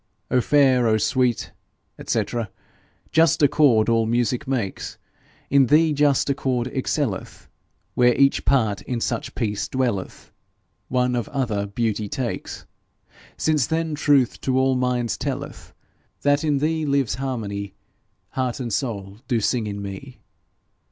O 0.31 0.41
fair, 0.41 0.87
O 0.87 0.97
sweet, 0.97 1.51
&c. 2.03 2.23
Just 3.11 3.43
accord 3.43 3.87
all 3.87 4.07
music 4.07 4.47
makes: 4.47 4.97
In 5.51 5.67
thee 5.67 5.93
just 5.93 6.27
accord 6.27 6.65
excelleth, 6.73 7.47
Where 7.93 8.15
each 8.15 8.43
part 8.43 8.81
in 8.81 8.99
such 8.99 9.35
peace 9.35 9.67
dwelleth, 9.67 10.31
One 10.87 11.15
of 11.15 11.29
other 11.29 11.67
beauty 11.67 12.09
takes. 12.09 12.65
Since 13.37 13.67
then 13.67 13.93
truth 13.93 14.41
to 14.41 14.57
all 14.57 14.73
minds 14.73 15.19
telleth 15.19 15.71
That 16.23 16.43
in 16.43 16.57
thee 16.57 16.83
lives 16.83 17.13
harmony, 17.21 17.75
Heart 18.29 18.59
and 18.59 18.73
soul 18.73 19.19
do 19.27 19.39
sing 19.39 19.67
in 19.67 19.83
me. 19.83 20.19